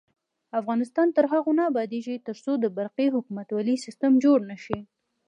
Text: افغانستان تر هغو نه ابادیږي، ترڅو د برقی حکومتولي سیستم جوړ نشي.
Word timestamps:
افغانستان 0.59 1.07
تر 1.15 1.25
هغو 1.33 1.51
نه 1.59 1.63
ابادیږي، 1.71 2.15
ترڅو 2.27 2.51
د 2.59 2.65
برقی 2.77 3.07
حکومتولي 3.15 3.75
سیستم 3.85 4.11
جوړ 4.23 4.37
نشي. 4.51 4.79